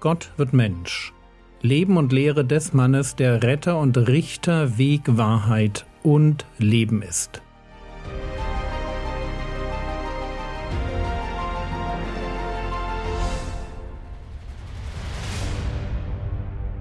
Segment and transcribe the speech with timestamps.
[0.00, 1.12] Gott wird Mensch.
[1.60, 7.42] Leben und Lehre des Mannes, der Retter und Richter, Weg, Wahrheit und Leben ist.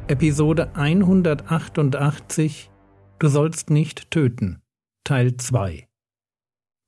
[0.08, 2.70] Episode 188
[3.20, 4.62] Du sollst nicht töten
[5.04, 5.88] Teil 2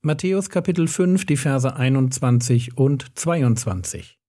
[0.02, 4.19] Matthäus Kapitel 5 die Verse 21 und 22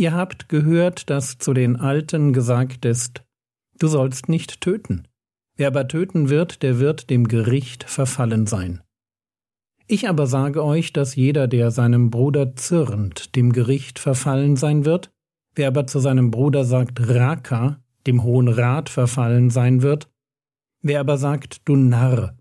[0.00, 3.22] Ihr habt gehört, dass zu den Alten gesagt ist,
[3.78, 5.06] du sollst nicht töten.
[5.58, 8.80] Wer aber töten wird, der wird dem Gericht verfallen sein.
[9.86, 15.10] Ich aber sage euch, dass jeder, der seinem Bruder zürnt, dem Gericht verfallen sein wird,
[15.54, 20.08] wer aber zu seinem Bruder sagt Raka, dem Hohen Rat verfallen sein wird,
[20.80, 22.38] wer aber sagt Du Narr,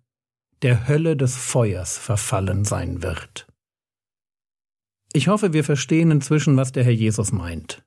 [0.62, 3.49] der Hölle des Feuers verfallen sein wird.
[5.20, 7.84] Ich hoffe, wir verstehen inzwischen, was der Herr Jesus meint.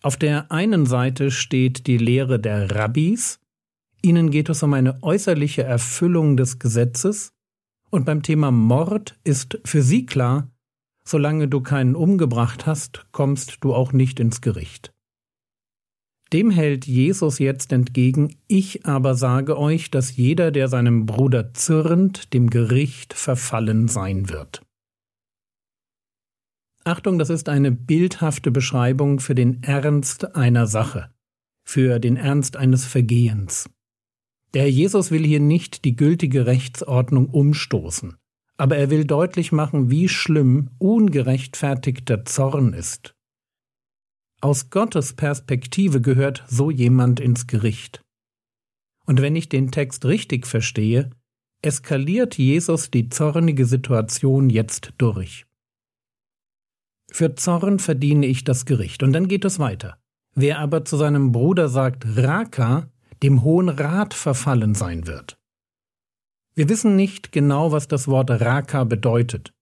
[0.00, 3.40] Auf der einen Seite steht die Lehre der Rabbis,
[4.00, 7.32] ihnen geht es um eine äußerliche Erfüllung des Gesetzes,
[7.90, 10.52] und beim Thema Mord ist für sie klar,
[11.04, 14.92] solange du keinen umgebracht hast, kommst du auch nicht ins Gericht.
[16.32, 22.32] Dem hält Jesus jetzt entgegen, ich aber sage euch, dass jeder, der seinem Bruder zürnt,
[22.32, 24.62] dem Gericht verfallen sein wird.
[26.84, 31.10] Achtung, das ist eine bildhafte Beschreibung für den Ernst einer Sache,
[31.64, 33.70] für den Ernst eines Vergehens.
[34.54, 38.16] Der Herr Jesus will hier nicht die gültige Rechtsordnung umstoßen,
[38.56, 43.14] aber er will deutlich machen, wie schlimm ungerechtfertigter Zorn ist.
[44.40, 48.02] Aus Gottes Perspektive gehört so jemand ins Gericht.
[49.06, 51.10] Und wenn ich den Text richtig verstehe,
[51.62, 55.46] eskaliert Jesus die zornige Situation jetzt durch.
[57.12, 59.02] Für Zorn verdiene ich das Gericht.
[59.02, 59.98] Und dann geht es weiter.
[60.34, 62.88] Wer aber zu seinem Bruder sagt Raka,
[63.22, 65.38] dem Hohen Rat verfallen sein wird.
[66.54, 69.52] Wir wissen nicht genau, was das Wort Raka bedeutet.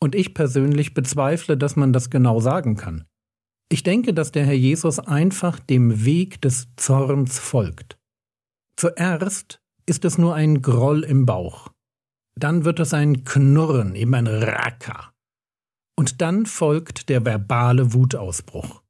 [0.00, 3.04] Und ich persönlich bezweifle, dass man das genau sagen kann.
[3.70, 7.98] Ich denke, dass der Herr Jesus einfach dem Weg des Zorns folgt.
[8.76, 11.68] Zuerst ist es nur ein Groll im Bauch.
[12.34, 15.12] Dann wird es ein Knurren, eben ein Raka.
[16.02, 18.82] Und dann folgt der verbale Wutausbruch.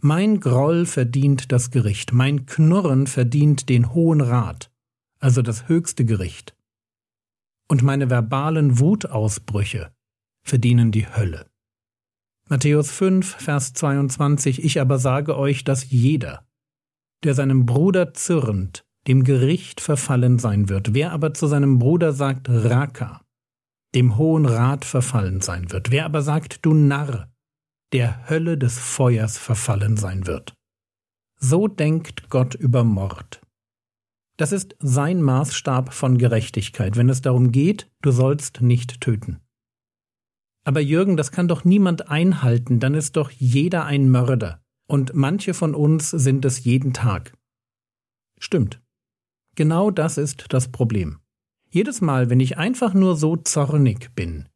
[0.00, 4.70] Mein Groll verdient das Gericht, mein Knurren verdient den Hohen Rat,
[5.18, 6.54] also das höchste Gericht.
[7.68, 9.94] Und meine verbalen Wutausbrüche
[10.42, 11.46] verdienen die Hölle.
[12.50, 16.46] Matthäus 5, Vers 22 Ich aber sage euch, dass jeder,
[17.24, 20.92] der seinem Bruder zürnt, dem Gericht verfallen sein wird.
[20.92, 23.22] Wer aber zu seinem Bruder sagt Raka,
[23.94, 25.90] dem Hohen Rat verfallen sein wird.
[25.90, 27.30] Wer aber sagt, du Narr,
[27.92, 30.54] der Hölle des Feuers verfallen sein wird.
[31.38, 33.42] So denkt Gott über Mord.
[34.38, 39.40] Das ist sein Maßstab von Gerechtigkeit, wenn es darum geht, du sollst nicht töten.
[40.64, 45.54] Aber Jürgen, das kann doch niemand einhalten, dann ist doch jeder ein Mörder, und manche
[45.54, 47.36] von uns sind es jeden Tag.
[48.38, 48.80] Stimmt.
[49.54, 51.21] Genau das ist das Problem.
[51.74, 54.46] Jedes Mal, wenn ich einfach nur so zornig bin,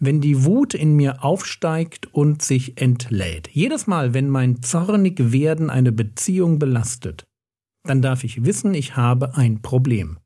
[0.00, 5.70] wenn die Wut in mir aufsteigt und sich entlädt, jedes Mal, wenn mein zornig Werden
[5.70, 7.28] eine Beziehung belastet,
[7.84, 10.18] dann darf ich wissen, ich habe ein Problem.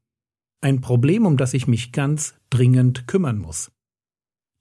[0.63, 3.71] Ein Problem, um das ich mich ganz dringend kümmern muss.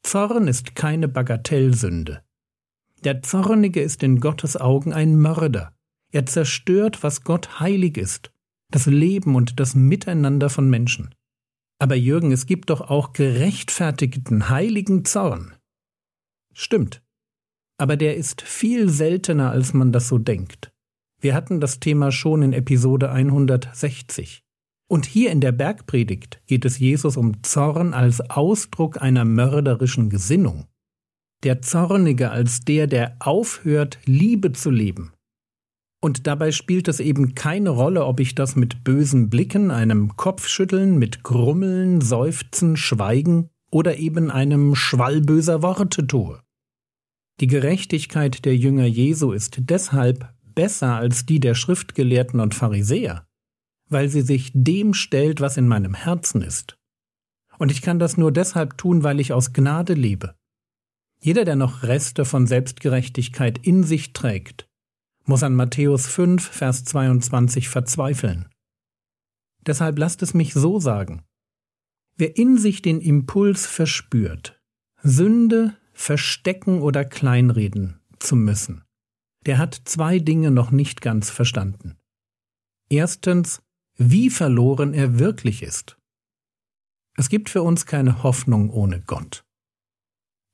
[0.03, 2.21] Zorn ist keine Bagatellsünde.
[3.05, 5.73] Der Zornige ist in Gottes Augen ein Mörder.
[6.11, 8.29] Er zerstört, was Gott heilig ist,
[8.71, 11.15] das Leben und das Miteinander von Menschen.
[11.81, 15.55] Aber Jürgen, es gibt doch auch gerechtfertigten heiligen Zorn.
[16.53, 17.01] Stimmt.
[17.79, 20.71] Aber der ist viel seltener, als man das so denkt.
[21.19, 24.43] Wir hatten das Thema schon in Episode 160.
[24.87, 30.67] Und hier in der Bergpredigt geht es Jesus um Zorn als Ausdruck einer mörderischen Gesinnung.
[31.41, 35.13] Der Zornige als der, der aufhört, Liebe zu leben,
[36.01, 40.97] und dabei spielt es eben keine Rolle, ob ich das mit bösen Blicken, einem Kopfschütteln,
[40.97, 46.41] mit Grummeln, Seufzen, Schweigen oder eben einem Schwall böser Worte tue.
[47.39, 53.25] Die Gerechtigkeit der Jünger Jesu ist deshalb besser als die der Schriftgelehrten und Pharisäer,
[53.87, 56.77] weil sie sich dem stellt, was in meinem Herzen ist.
[57.59, 60.33] Und ich kann das nur deshalb tun, weil ich aus Gnade lebe.
[61.23, 64.67] Jeder, der noch Reste von Selbstgerechtigkeit in sich trägt,
[65.26, 68.50] muss an Matthäus 5, Vers 22 verzweifeln.
[69.66, 71.23] Deshalb lasst es mich so sagen.
[72.18, 74.59] Wer in sich den Impuls verspürt,
[75.03, 78.84] Sünde verstecken oder kleinreden zu müssen,
[79.46, 81.97] der hat zwei Dinge noch nicht ganz verstanden.
[82.90, 83.62] Erstens,
[83.97, 85.97] wie verloren er wirklich ist.
[87.16, 89.44] Es gibt für uns keine Hoffnung ohne Gott.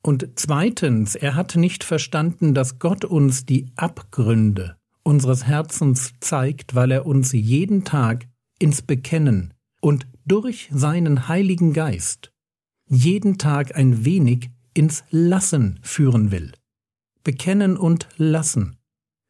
[0.04, 6.92] Und zweitens, er hat nicht verstanden, dass Gott uns die Abgründe unseres Herzens zeigt, weil
[6.92, 8.28] er uns jeden Tag
[8.60, 12.34] ins Bekennen und durch seinen Heiligen Geist
[12.90, 16.54] jeden Tag ein wenig ins Lassen führen will.
[17.24, 18.78] Bekennen und lassen.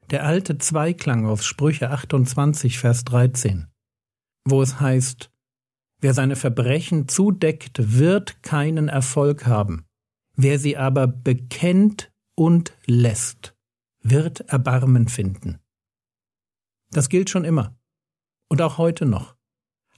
[0.10, 3.68] Der alte Zweiklang aus Sprüche 28, Vers 13,
[4.46, 5.32] wo es heißt,
[6.00, 9.87] Wer seine Verbrechen zudeckt, wird keinen Erfolg haben.
[10.40, 13.56] Wer sie aber bekennt und lässt,
[14.04, 15.58] wird Erbarmen finden.
[16.92, 17.76] Das gilt schon immer
[18.48, 19.36] und auch heute noch.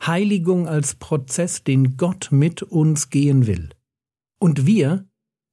[0.02, 3.70] Heiligung als Prozess, den Gott mit uns gehen will.
[4.40, 5.06] Und wir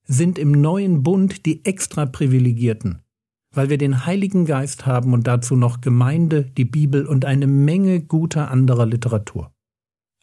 [0.05, 3.03] sind im neuen Bund die Extraprivilegierten,
[3.53, 8.03] weil wir den Heiligen Geist haben und dazu noch Gemeinde, die Bibel und eine Menge
[8.03, 9.53] guter anderer Literatur.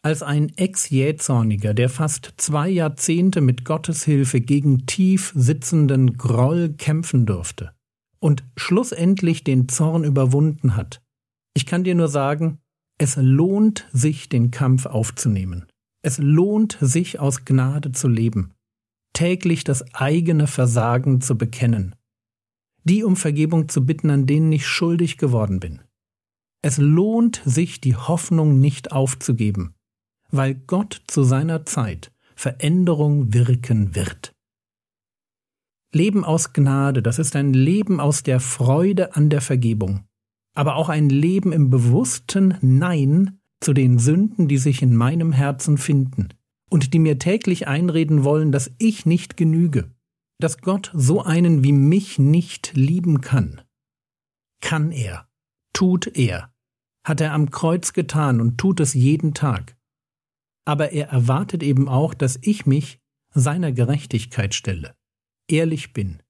[0.04, 7.24] Als ein Ex-Jähzorniger, der fast zwei Jahrzehnte mit Gottes Hilfe gegen tief sitzenden Groll kämpfen
[7.24, 7.74] durfte
[8.20, 11.00] und schlussendlich den Zorn überwunden hat,
[11.54, 12.58] ich kann dir nur sagen,
[12.98, 15.64] es lohnt sich, den Kampf aufzunehmen.
[16.02, 18.52] Es lohnt sich, aus Gnade zu leben,
[19.14, 21.94] täglich das eigene Versagen zu bekennen,
[22.82, 25.80] die um Vergebung zu bitten, an denen ich schuldig geworden bin.
[26.60, 29.73] Es lohnt sich, die Hoffnung nicht aufzugeben,
[30.36, 34.34] weil Gott zu seiner Zeit Veränderung wirken wird.
[35.92, 40.04] Leben aus Gnade, das ist ein Leben aus der Freude an der Vergebung,
[40.54, 45.78] aber auch ein Leben im bewussten Nein zu den Sünden, die sich in meinem Herzen
[45.78, 46.30] finden
[46.68, 49.92] und die mir täglich einreden wollen, dass ich nicht genüge,
[50.40, 53.60] dass Gott so einen wie mich nicht lieben kann.
[54.60, 55.28] Kann er,
[55.72, 56.52] tut er,
[57.04, 59.76] hat er am Kreuz getan und tut es jeden Tag
[60.64, 63.00] aber er erwartet eben auch, dass ich mich
[63.34, 64.94] seiner Gerechtigkeit stelle,
[65.48, 66.22] ehrlich bin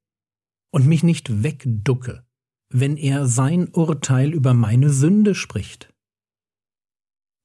[0.71, 2.25] und mich nicht wegducke,
[2.69, 5.95] wenn er sein Urteil über meine Sünde spricht.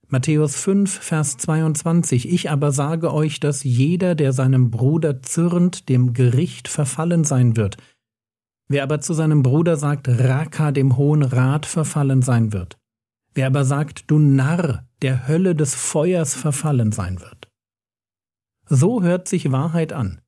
[0.07, 6.13] Matthäus 5, Vers 22 Ich aber sage euch, dass jeder, der seinem Bruder zürnt, dem
[6.13, 7.77] Gericht verfallen sein wird.
[8.67, 12.78] Wer aber zu seinem Bruder sagt, Raka dem Hohen Rat verfallen sein wird.
[13.39, 17.49] Wer aber sagt, du Narr, der Hölle des Feuers verfallen sein wird.
[18.65, 20.19] So hört sich Wahrheit an.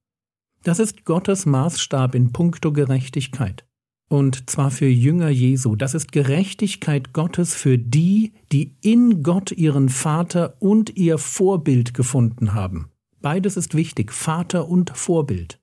[0.63, 3.66] Das ist Gottes Maßstab in puncto Gerechtigkeit.
[4.08, 5.75] Und zwar für Jünger Jesu.
[5.75, 12.54] Das ist Gerechtigkeit Gottes für die, die in Gott ihren Vater und ihr Vorbild gefunden
[12.54, 12.92] haben.
[13.19, 15.61] Beides ist wichtig, Vater und Vorbild.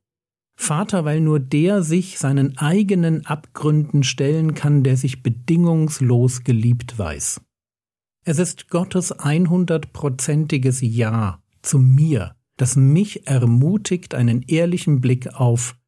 [0.60, 7.40] Vater, weil nur der sich seinen eigenen Abgründen stellen kann, der sich bedingungslos geliebt weiß.
[8.24, 15.78] Es ist Gottes einhundertprozentiges Ja zu mir, das mich ermutigt, einen ehrlichen Blick auf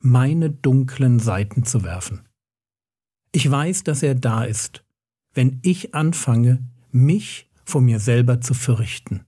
[0.00, 2.28] meine dunklen Seiten zu werfen.
[3.32, 4.84] Ich weiß, dass er da ist,
[5.32, 9.24] wenn ich anfange, mich vor mir selber zu fürchten.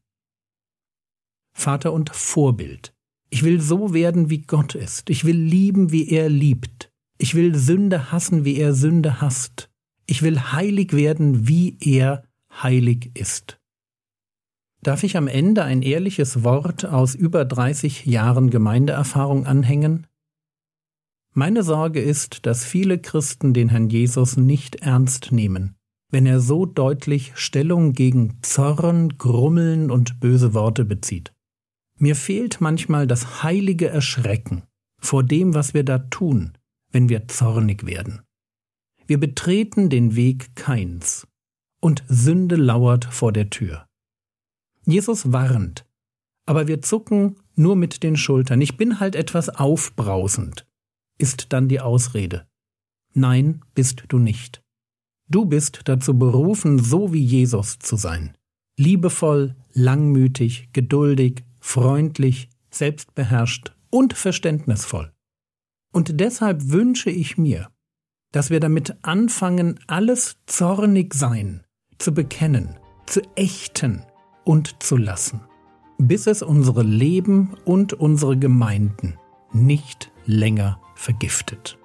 [1.54, 2.94] Vater und Vorbild.
[3.32, 5.08] Ich will so werden, wie Gott ist.
[5.08, 6.92] Ich will lieben, wie er liebt.
[7.16, 9.70] Ich will Sünde hassen, wie er Sünde hasst.
[10.04, 12.24] Ich will heilig werden, wie er
[12.62, 13.58] heilig ist.
[14.82, 20.06] Darf ich am Ende ein ehrliches Wort aus über 30 Jahren Gemeindeerfahrung anhängen?
[21.32, 25.74] Meine Sorge ist, dass viele Christen den Herrn Jesus nicht ernst nehmen,
[26.10, 31.32] wenn er so deutlich Stellung gegen Zorn, Grummeln und böse Worte bezieht.
[32.02, 34.64] Mir fehlt manchmal das heilige Erschrecken
[34.98, 36.58] vor dem, was wir da tun,
[36.90, 38.22] wenn wir zornig werden.
[39.06, 41.28] Wir betreten den Weg Keins
[41.80, 43.86] und Sünde lauert vor der Tür.
[44.84, 45.86] Jesus warnt,
[46.44, 48.60] aber wir zucken nur mit den Schultern.
[48.60, 50.66] Ich bin halt etwas aufbrausend,
[51.18, 52.48] ist dann die Ausrede.
[53.14, 54.60] Nein, bist du nicht.
[55.28, 58.36] Du bist dazu berufen, so wie Jesus zu sein.
[58.76, 65.12] Liebevoll, langmütig, geduldig, freundlich, selbstbeherrscht und verständnisvoll.
[65.92, 67.68] Und deshalb wünsche ich mir,
[68.32, 71.64] dass wir damit anfangen, alles zornig sein,
[71.98, 74.02] zu bekennen, zu ächten
[74.44, 75.40] und zu lassen,
[75.98, 79.18] bis es unsere Leben und unsere Gemeinden
[79.52, 81.78] nicht länger vergiftet.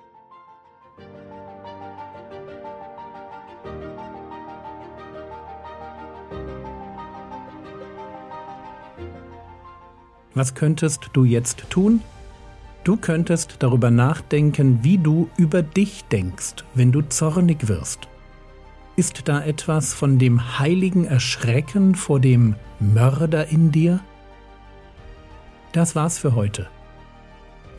[10.37, 11.99] Was könntest du jetzt tun?
[12.83, 18.07] Du könntest darüber nachdenken, wie du über dich denkst, wenn du zornig wirst.
[18.95, 23.99] Ist da etwas von dem heiligen Erschrecken vor dem Mörder in dir?
[25.71, 26.67] Das war's für heute.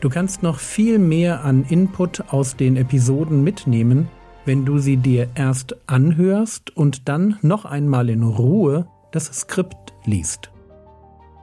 [0.01, 4.09] Du kannst noch viel mehr an Input aus den Episoden mitnehmen,
[4.43, 10.51] wenn du sie dir erst anhörst und dann noch einmal in Ruhe das Skript liest.